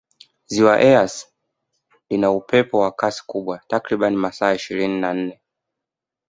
ziwa 0.51 0.75
eyasi 0.87 1.25
lina 2.09 2.27
upepo 2.39 2.75
wa 2.83 2.91
Kasi 2.99 3.21
kubwa 3.31 3.55
takribani 3.71 4.17
masaa 4.17 4.53
ishirini 4.53 4.99
na 5.01 5.13
nne 5.13 5.41